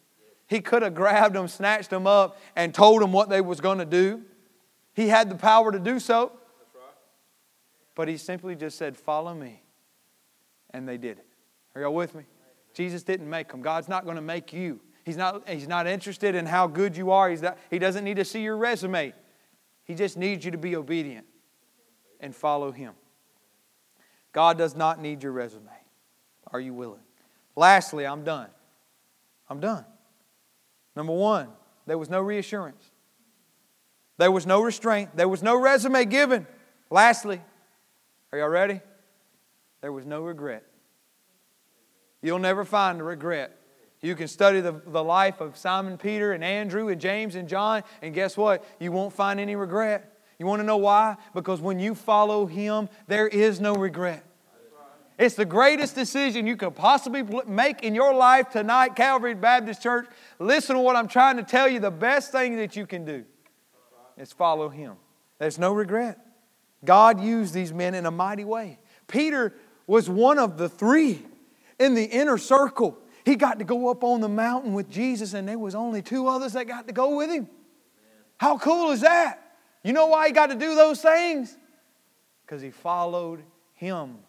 [0.48, 3.80] He could have grabbed them, snatched them up, and told them what they was going
[3.80, 4.22] to do.
[4.94, 6.32] He had the power to do so.
[7.96, 9.64] But he simply just said, Follow me.
[10.72, 11.26] And they did it.
[11.74, 12.24] Are y'all with me?
[12.74, 13.62] Jesus didn't make them.
[13.62, 14.82] God's not going to make you.
[15.06, 17.30] He's not, he's not interested in how good you are.
[17.30, 19.14] He's not, he doesn't need to see your resume.
[19.86, 21.26] He just needs you to be obedient
[22.20, 22.94] and follow Him.
[24.34, 25.70] God does not need your resume.
[26.56, 27.02] Are you willing?
[27.58, 28.48] Lastly, I'm done.
[29.50, 29.84] I'm done.
[30.96, 31.50] Number one,
[31.86, 32.82] there was no reassurance.
[34.18, 35.18] There was no restraint.
[35.18, 36.48] There was no resume given.
[36.90, 37.42] Lastly,
[38.32, 38.80] are y'all ready?
[39.82, 40.64] There was no regret.
[42.22, 43.60] You'll never find a regret
[44.02, 47.84] you can study the, the life of Simon Peter and Andrew and James and John,
[48.02, 48.64] and guess what?
[48.80, 50.20] You won't find any regret.
[50.40, 51.18] You want to know why?
[51.34, 54.24] Because when you follow Him, there is no regret.
[55.18, 60.08] It's the greatest decision you could possibly make in your life tonight, Calvary Baptist Church.
[60.40, 61.80] Listen to what I'm trying to tell you.
[61.80, 63.24] The best thing that you can do
[64.18, 64.96] is follow Him.
[65.40, 66.20] There's no regret.
[66.84, 68.80] God used these men in a mighty way.
[69.08, 69.54] Peter
[69.88, 71.26] was one of the three
[71.80, 75.48] in the inner circle he got to go up on the mountain with Jesus, and
[75.48, 77.50] there was only two others that got to go with him.
[78.38, 79.58] How cool is that?
[79.84, 81.58] You know why he got to do those things?
[82.46, 83.42] Because he followed
[83.74, 84.20] him.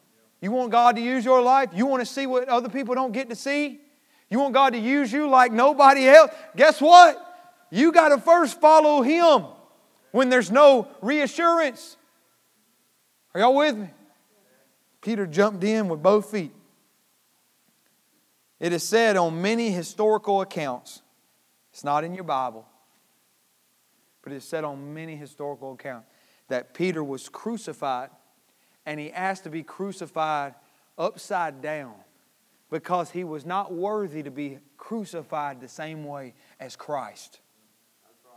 [0.41, 1.71] You want God to use your life?
[1.75, 3.81] You want to see what other people don't get to see?
[4.29, 6.31] You want God to use you like nobody else?
[6.57, 7.23] Guess what?
[7.71, 9.45] You got to first follow him
[10.13, 11.97] when there's no reassurance.
[13.35, 13.89] Are y'all with me?
[15.01, 16.53] Peter jumped in with both feet.
[18.59, 21.03] It is said on many historical accounts,
[21.73, 22.67] it's not in your Bible,
[24.23, 26.09] but it's said on many historical accounts
[26.49, 28.11] that Peter was crucified
[28.87, 30.55] and he asked to be crucified
[30.97, 31.95] upside down
[32.71, 37.41] because he was not worthy to be crucified the same way as Christ.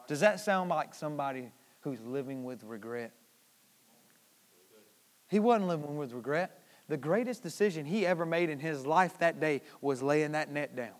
[0.08, 3.12] Does that sound like somebody who's living with regret?
[5.30, 6.64] He wasn't living with regret.
[6.88, 10.76] The greatest decision he ever made in his life that day was laying that net
[10.76, 10.96] down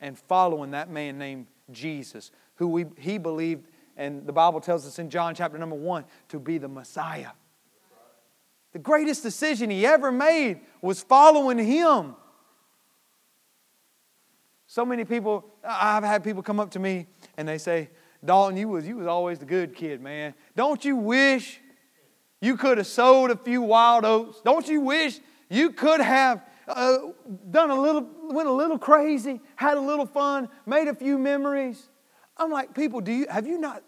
[0.00, 3.66] and following that man named Jesus, who we, he believed,
[3.96, 7.30] and the Bible tells us in John chapter number one, to be the Messiah.
[8.72, 12.14] The greatest decision he ever made was following him.
[14.66, 17.06] So many people, I've had people come up to me
[17.36, 17.90] and they say,
[18.24, 20.34] Dalton, you was, you was always the good kid, man.
[20.54, 21.60] Don't you wish
[22.40, 24.40] you could have sowed a few wild oats.
[24.44, 26.98] Don't you wish you could have uh,
[27.50, 31.88] done a little, went a little crazy, had a little fun, made a few memories?
[32.36, 33.82] I'm like, people, do you have you not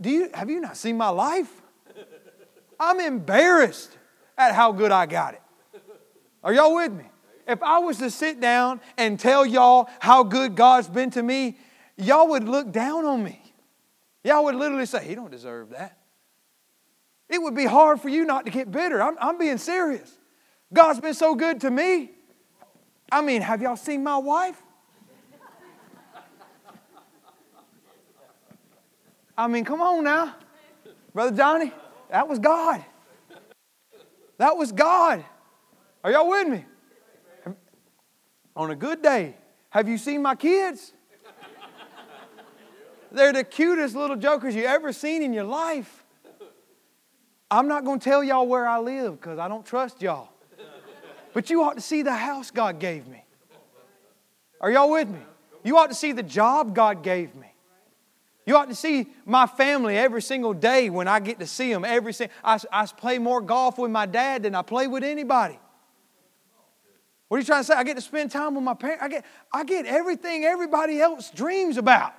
[0.00, 1.59] do you have you not seen my life?
[2.80, 3.96] I'm embarrassed
[4.38, 5.42] at how good I got it.
[6.42, 7.04] Are y'all with me?
[7.46, 11.58] If I was to sit down and tell y'all how good God's been to me,
[11.96, 13.42] y'all would look down on me.
[14.24, 15.98] Y'all would literally say, He don't deserve that.
[17.28, 19.02] It would be hard for you not to get bitter.
[19.02, 20.10] I'm, I'm being serious.
[20.72, 22.10] God's been so good to me.
[23.12, 24.60] I mean, have y'all seen my wife?
[29.36, 30.34] I mean, come on now.
[31.14, 31.72] Brother Johnny,
[32.10, 32.84] that was God.
[34.38, 35.24] That was God.
[36.02, 36.64] Are y'all with me?
[38.56, 39.36] On a good day,
[39.70, 40.92] have you seen my kids?
[43.12, 46.04] They're the cutest little jokers you ever seen in your life.
[47.50, 50.28] I'm not going to tell y'all where I live because I don't trust y'all.
[51.32, 53.24] But you ought to see the house God gave me.
[54.60, 55.20] Are y'all with me?
[55.64, 57.49] You ought to see the job God gave me.
[58.46, 61.84] You ought to see my family every single day when I get to see them.
[61.84, 65.58] Every single, I, I play more golf with my dad than I play with anybody.
[67.28, 67.74] What are you trying to say?
[67.74, 69.04] I get to spend time with my parents.
[69.04, 72.12] I get, I get everything everybody else dreams about.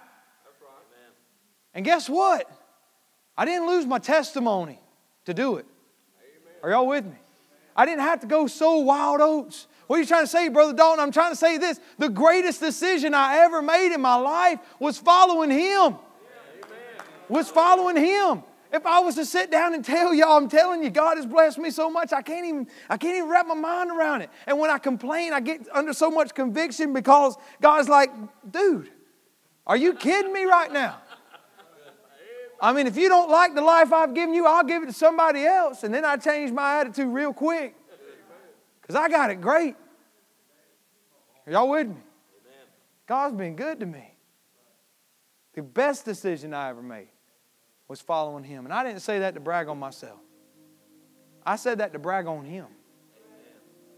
[1.74, 2.50] And guess what?
[3.38, 4.80] I didn't lose my testimony
[5.26, 5.66] to do it.
[6.64, 7.18] Are y'all with me?
[7.76, 9.68] I didn't have to go sow wild oats.
[9.88, 11.02] What are you trying to say, Brother Dalton?
[11.02, 11.80] I'm trying to say this.
[11.98, 15.96] The greatest decision I ever made in my life was following Him.
[17.32, 18.44] Was following Him.
[18.74, 21.60] If I was to sit down and tell y'all, I'm telling you, God has blessed
[21.60, 24.30] me so much, I can't even, I can't even wrap my mind around it.
[24.46, 28.12] And when I complain, I get under so much conviction because God's like,
[28.50, 28.90] dude,
[29.66, 30.98] are you kidding me right now?
[32.62, 34.94] I mean, if you don't like the life I've given you, I'll give it to
[34.94, 35.84] somebody else.
[35.84, 37.76] And then I change my attitude real quick.
[38.82, 39.76] Because I got it great.
[41.48, 41.96] Are y'all with me?
[43.08, 44.16] God's been good to me.
[45.54, 47.08] The best decision I ever made
[47.92, 48.64] was following Him.
[48.64, 50.22] And I didn't say that to brag on myself,
[51.46, 52.68] I said that to brag on Him.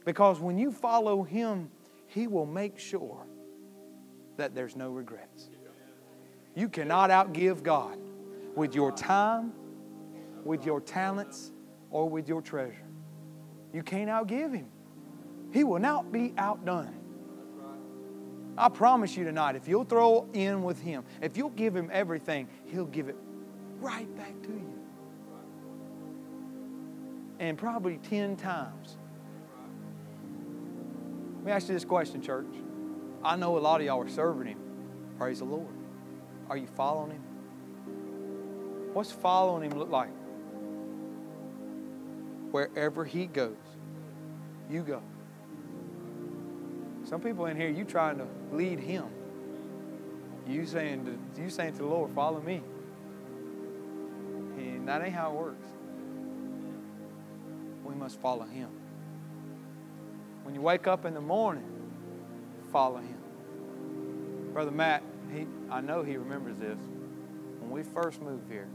[0.04, 1.70] Because when you follow Him,
[2.08, 3.28] He will make sure
[4.38, 5.52] that there's no regrets.
[6.56, 8.00] You cannot outgive God
[8.56, 9.54] with your time,
[10.44, 11.52] with your talents,
[11.92, 12.88] or with your treasure.
[13.74, 14.70] You can't outgive him.
[15.52, 16.96] He will not be outdone.
[18.58, 22.48] I promise you tonight, if you'll throw in with him, if you'll give him everything,
[22.66, 23.16] he'll give it
[23.84, 24.74] right back to you.
[27.40, 28.98] And probably 10 times.
[31.38, 32.48] Let me ask you this question, church.
[33.24, 34.60] I know a lot of y'all are serving him.
[35.18, 35.68] Praise the Lord.
[36.50, 37.24] Are you following him?
[38.94, 40.12] What's following him look like?
[42.52, 43.58] Wherever he goes,
[44.70, 45.02] you go.
[47.04, 49.06] Some people in here, you trying to lead him.
[50.48, 52.62] You saying to, you saying to the Lord, follow me.
[54.84, 55.70] And that ain't how it works.
[57.86, 58.68] We must follow him.
[60.44, 61.64] When you wake up in the morning,
[62.70, 64.52] follow him.
[64.52, 65.02] Brother Matt,
[65.34, 66.78] he, I know he remembers this.
[67.62, 68.68] When we first moved here,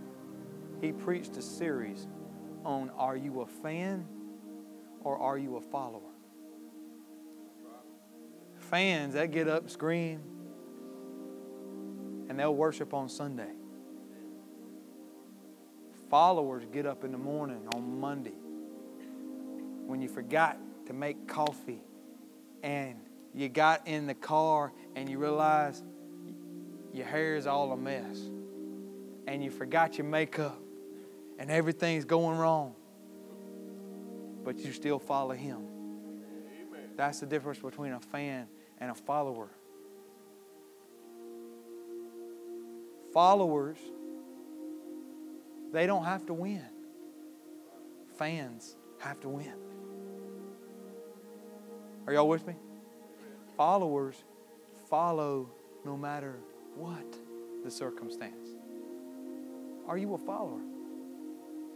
[0.80, 2.06] he preached a series
[2.64, 4.06] on Are you a fan
[5.04, 6.00] or are you a follower?
[8.56, 10.22] Fans, they get up, scream,
[12.30, 13.57] and they'll worship on Sunday.
[16.10, 18.38] Followers get up in the morning on Monday
[19.86, 21.82] when you forgot to make coffee
[22.62, 22.96] and
[23.34, 25.82] you got in the car and you realize
[26.94, 28.18] your hair is all a mess
[29.26, 30.58] and you forgot your makeup
[31.38, 32.74] and everything's going wrong,
[34.44, 35.62] but you still follow Him.
[36.96, 38.48] That's the difference between a fan
[38.78, 39.50] and a follower.
[43.12, 43.78] Followers,
[45.72, 46.64] they don't have to win.
[48.16, 49.54] Fans have to win.
[52.06, 52.54] Are y'all with me?
[53.56, 54.16] Followers
[54.88, 55.50] follow
[55.84, 56.36] no matter
[56.74, 57.04] what
[57.64, 58.48] the circumstance.
[59.86, 60.60] Are you a follower?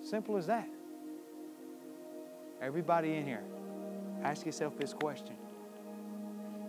[0.02, 0.68] Simple as that.
[2.60, 3.42] Everybody in here,
[4.22, 5.36] ask yourself this question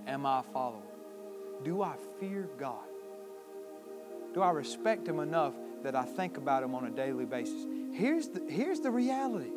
[0.07, 0.81] Am I a follower?
[1.63, 2.83] Do I fear God?
[4.33, 5.53] Do I respect Him enough
[5.83, 7.65] that I think about Him on a daily basis?
[7.93, 9.51] Here's the, here's the reality.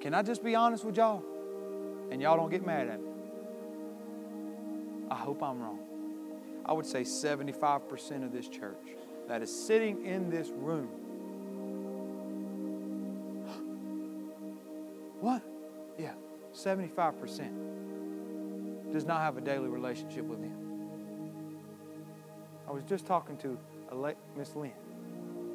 [0.00, 1.22] Can I just be honest with y'all?
[2.10, 3.08] And y'all don't get mad at me.
[5.10, 5.80] I hope I'm wrong.
[6.64, 8.76] I would say 75% of this church
[9.28, 10.88] that is sitting in this room.
[15.20, 15.42] What?
[15.98, 16.12] Yeah,
[16.52, 20.52] 75% does not have a daily relationship with Him.
[22.68, 23.58] I was just talking to
[24.36, 24.72] Miss Lynn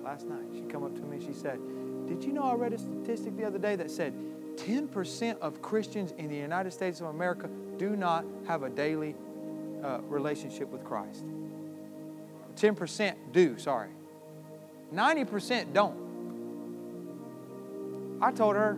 [0.04, 0.46] last night.
[0.54, 1.60] She come up to me and she said,
[2.08, 4.14] "Did you know I read a statistic the other day that said
[4.58, 9.16] 10% of Christians in the United States of America do not have a daily
[9.84, 11.24] uh, relationship with Christ.
[12.56, 13.90] 10% do, sorry.
[14.94, 15.98] 90% don't.
[18.22, 18.76] I told her,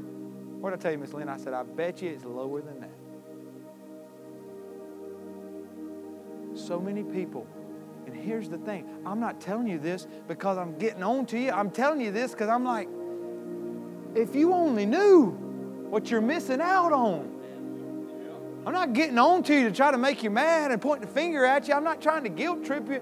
[0.60, 1.28] what did I tell you, Miss Lynn?
[1.28, 2.90] I said, I bet you it's lower than that.
[6.58, 7.46] So many people.
[8.06, 11.52] And here's the thing I'm not telling you this because I'm getting on to you.
[11.52, 12.88] I'm telling you this because I'm like,
[14.16, 15.32] if you only knew
[15.90, 17.30] what you're missing out on.
[18.66, 21.08] I'm not getting on to you to try to make you mad and point the
[21.08, 21.76] finger at you.
[21.76, 23.02] I'm not trying to guilt trip you.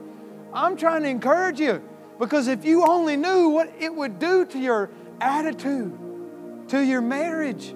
[0.53, 1.81] I'm trying to encourage you.
[2.19, 4.89] Because if you only knew what it would do to your
[5.21, 5.97] attitude,
[6.67, 7.73] to your marriage,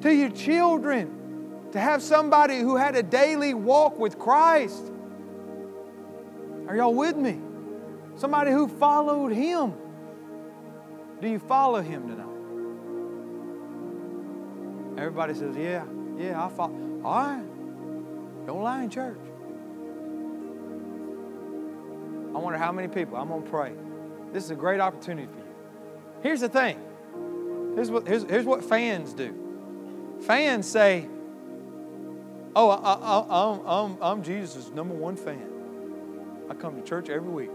[0.00, 4.90] to your children, to have somebody who had a daily walk with Christ.
[6.70, 7.40] Are y'all with me?
[8.14, 9.74] Somebody who followed Him.
[11.20, 12.26] Do you follow Him tonight?
[15.02, 15.84] Everybody says, Yeah,
[16.16, 17.00] yeah, I follow.
[17.04, 18.46] All right.
[18.46, 19.18] Don't lie in church.
[22.36, 23.16] I wonder how many people.
[23.16, 23.72] I'm going to pray.
[24.32, 25.44] This is a great opportunity for you.
[26.22, 26.78] Here's the thing.
[27.74, 30.20] Here's what, here's, here's what fans do.
[30.20, 31.08] Fans say,
[32.54, 35.49] Oh, I, am I'm, I'm Jesus' number one fan.
[36.50, 37.50] I come to church every week.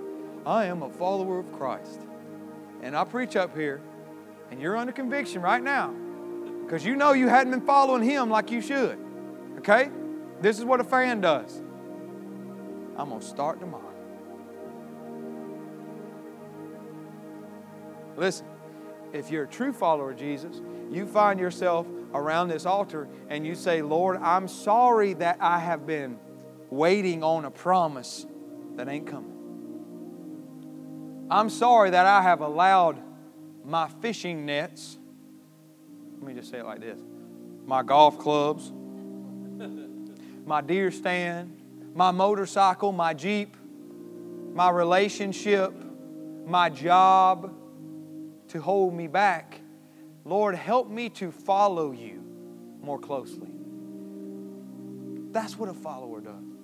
[0.45, 1.99] I am a follower of Christ.
[2.81, 3.81] And I preach up here,
[4.49, 5.93] and you're under conviction right now
[6.63, 8.97] because you know you hadn't been following Him like you should.
[9.57, 9.89] Okay?
[10.39, 11.61] This is what a fan does.
[12.95, 13.83] I'm going to start tomorrow.
[18.15, 18.47] Listen,
[19.11, 23.55] if you're a true follower of Jesus, you find yourself around this altar and you
[23.55, 26.17] say, Lord, I'm sorry that I have been
[26.69, 28.25] waiting on a promise
[28.75, 29.31] that ain't coming.
[31.29, 32.99] I'm sorry that I have allowed
[33.63, 34.97] my fishing nets,
[36.19, 36.99] let me just say it like this
[37.65, 38.71] my golf clubs,
[40.45, 41.59] my deer stand,
[41.95, 43.57] my motorcycle, my Jeep,
[44.53, 45.73] my relationship,
[46.45, 47.53] my job
[48.49, 49.59] to hold me back.
[50.23, 52.23] Lord, help me to follow you
[52.81, 53.49] more closely.
[55.31, 56.54] That's what a follower does.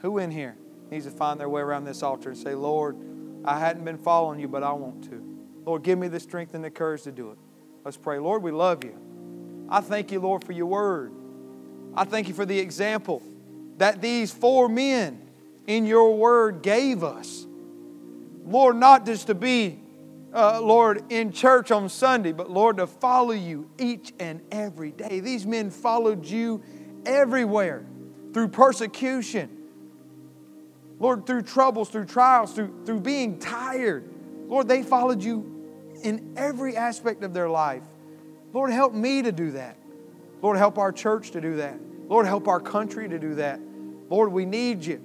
[0.00, 0.56] Who in here
[0.90, 2.96] needs to find their way around this altar and say, Lord,
[3.44, 5.22] I hadn't been following you, but I want to.
[5.64, 7.38] Lord, give me the strength and the courage to do it.
[7.84, 8.18] Let's pray.
[8.18, 8.96] Lord, we love you.
[9.68, 11.12] I thank you, Lord, for your word.
[11.94, 13.22] I thank you for the example
[13.76, 15.20] that these four men
[15.66, 17.46] in your word gave us.
[18.46, 19.78] Lord, not just to be,
[20.32, 25.20] uh, Lord, in church on Sunday, but Lord, to follow you each and every day.
[25.20, 26.62] These men followed you
[27.04, 27.84] everywhere
[28.32, 29.57] through persecution,
[30.98, 34.08] Lord, through troubles, through trials, through, through being tired.
[34.48, 37.82] Lord, they followed you in every aspect of their life.
[38.52, 39.76] Lord, help me to do that.
[40.42, 41.78] Lord, help our church to do that.
[42.08, 43.60] Lord, help our country to do that.
[44.08, 45.00] Lord, we need you.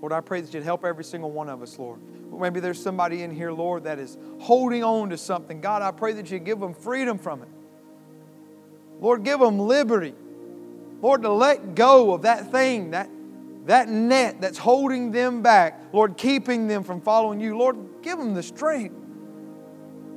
[0.00, 2.00] Lord, I pray that you'd help every single one of us, Lord.
[2.32, 5.60] Maybe there's somebody in here, Lord, that is holding on to something.
[5.60, 7.48] God, I pray that you give them freedom from it.
[9.00, 10.14] Lord, give them liberty.
[11.02, 13.10] Lord, to let go of that thing, that,
[13.68, 18.32] that net that's holding them back, Lord, keeping them from following you, Lord, give them
[18.32, 18.94] the strength.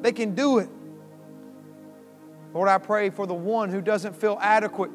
[0.01, 0.69] They can do it.
[2.53, 4.89] Lord, I pray for the one who doesn't feel adequate.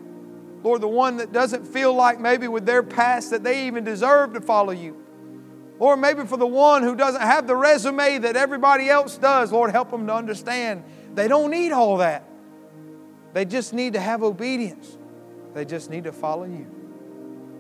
[0.62, 4.32] Lord, the one that doesn't feel like maybe with their past that they even deserve
[4.32, 4.96] to follow you.
[5.78, 9.70] Lord, maybe for the one who doesn't have the resume that everybody else does, Lord,
[9.70, 10.82] help them to understand
[11.14, 12.26] they don't need all that.
[13.34, 14.96] They just need to have obedience.
[15.52, 16.85] They just need to follow you.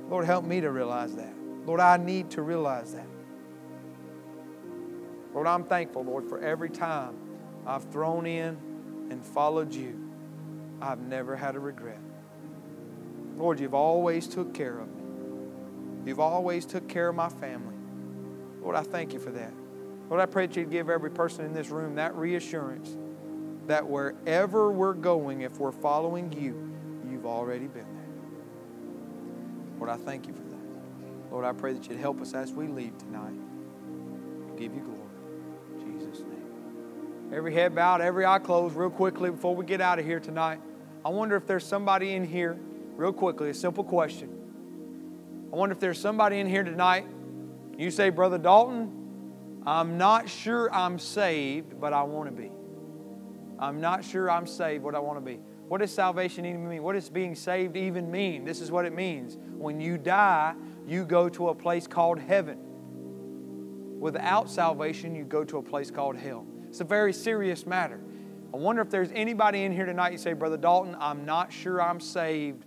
[0.08, 1.34] Lord, help me to realize that.
[1.66, 3.06] Lord, I need to realize that.
[5.34, 7.14] Lord, I'm thankful, Lord, for every time
[7.66, 8.56] I've thrown in
[9.10, 10.02] and followed you.
[10.80, 12.00] I've never had a regret.
[13.36, 15.02] Lord, you've always took care of me.
[16.06, 17.74] You've always took care of my family.
[18.62, 19.52] Lord, I thank you for that.
[20.08, 22.96] Lord, I pray that you'd give every person in this room that reassurance
[23.66, 26.72] that wherever we're going, if we're following you,
[27.10, 27.95] you've already been.
[29.78, 31.30] Lord, I thank you for that.
[31.30, 33.34] Lord, I pray that you'd help us as we leave tonight.
[34.56, 35.80] Give you glory.
[35.84, 37.32] In Jesus' name.
[37.32, 40.60] Every head bowed, every eye closed, real quickly before we get out of here tonight.
[41.04, 42.58] I wonder if there's somebody in here,
[42.96, 44.30] real quickly, a simple question.
[45.52, 47.06] I wonder if there's somebody in here tonight.
[47.76, 52.50] You say, Brother Dalton, I'm not sure I'm saved, but I want to be.
[53.58, 55.40] I'm not sure I'm saved, what I want to be.
[55.68, 56.82] What does salvation even mean?
[56.82, 58.44] What does being saved even mean?
[58.44, 59.36] This is what it means.
[59.56, 60.54] When you die,
[60.86, 62.58] you go to a place called heaven.
[63.98, 66.46] Without salvation, you go to a place called hell.
[66.68, 68.00] It's a very serious matter.
[68.54, 71.82] I wonder if there's anybody in here tonight you say, Brother Dalton, I'm not sure
[71.82, 72.64] I'm saved,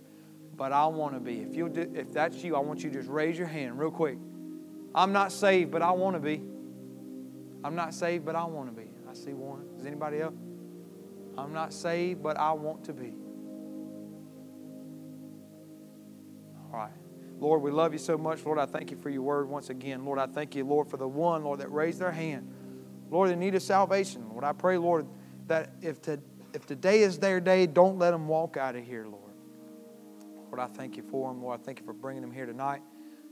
[0.56, 1.40] but I want to be.
[1.40, 4.18] If, you if that's you, I want you to just raise your hand real quick.
[4.94, 6.42] I'm not saved, but I want to be.
[7.64, 8.90] I'm not saved, but I want to be.
[9.08, 9.64] I see one.
[9.78, 10.34] Is anybody else?
[11.40, 13.14] I'm not saved, but I want to be.
[16.72, 16.92] All right.
[17.38, 18.44] Lord, we love you so much.
[18.44, 20.04] Lord, I thank you for your word once again.
[20.04, 22.52] Lord, I thank you, Lord, for the one, Lord, that raised their hand.
[23.10, 24.28] Lord, they need a salvation.
[24.30, 25.06] Lord, I pray, Lord,
[25.46, 26.20] that if, to,
[26.52, 29.32] if today is their day, don't let them walk out of here, Lord.
[30.48, 31.42] Lord, I thank you for them.
[31.42, 32.82] Lord, I thank you for bringing them here tonight.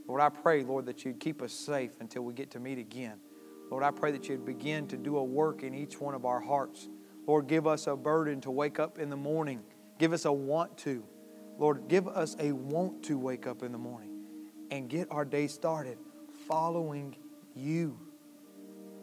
[0.07, 3.19] Lord, I pray, Lord, that you'd keep us safe until we get to meet again.
[3.71, 6.41] Lord, I pray that you'd begin to do a work in each one of our
[6.41, 6.89] hearts.
[7.29, 9.63] Lord, give us a burden to wake up in the morning.
[9.99, 11.05] Give us a want to.
[11.59, 14.25] Lord, give us a want to wake up in the morning
[14.71, 15.99] and get our day started
[16.49, 17.15] following
[17.55, 17.99] you.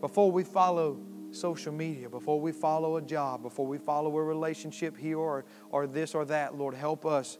[0.01, 0.99] Before we follow
[1.30, 5.86] social media, before we follow a job, before we follow a relationship here or, or
[5.86, 7.38] this or that, Lord, help us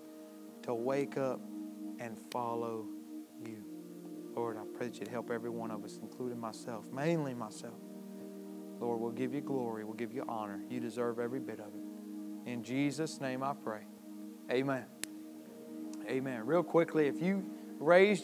[0.64, 1.42] to wake up
[2.00, 2.86] and follow
[3.44, 3.64] you.
[4.36, 7.74] Lord, I pray that you'd help every one of us, including myself, mainly myself.
[8.80, 9.84] Lord, we'll give you glory.
[9.84, 10.62] We'll give you honor.
[10.70, 12.50] You deserve every bit of it.
[12.50, 13.82] In Jesus' name I pray.
[14.52, 14.86] Amen.
[16.08, 16.46] Amen.
[16.46, 17.44] Real quickly, if you
[17.80, 18.24] raised